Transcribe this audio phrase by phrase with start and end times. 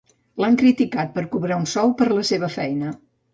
[0.43, 2.97] L'han criticat per cobrar un sou per la seva feina.